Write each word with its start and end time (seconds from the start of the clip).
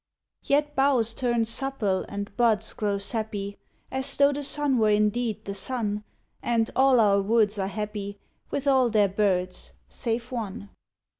Yet 0.41 0.75
boughs 0.75 1.13
turn 1.13 1.45
supple 1.45 2.05
and 2.09 2.35
buds 2.35 2.73
grow 2.73 2.97
sappy, 2.97 3.59
As 3.91 4.17
though 4.17 4.33
the 4.33 4.41
sun 4.41 4.79
were 4.79 4.89
indeed 4.89 5.45
the 5.45 5.53
sun: 5.53 6.03
And 6.41 6.71
all 6.75 6.99
our 6.99 7.21
woods 7.21 7.59
are 7.59 7.67
happy 7.67 8.17
With 8.49 8.65
all 8.65 8.89
their 8.89 9.09
birds 9.09 9.73
save 9.89 10.31
one. 10.31 10.71